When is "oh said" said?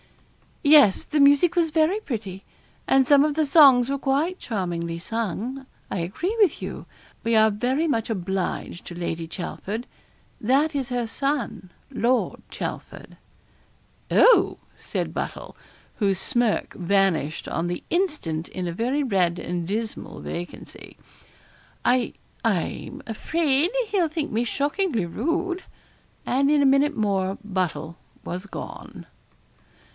14.09-15.13